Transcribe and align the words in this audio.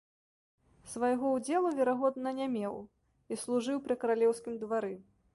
Свайго 0.93 1.27
ўдзелу, 1.33 1.69
верагодна, 1.79 2.33
не 2.39 2.47
меў 2.55 2.75
і 3.35 3.37
служыў 3.41 3.77
пры 3.89 3.95
каралеўскім 4.05 4.57
двары. 4.65 4.93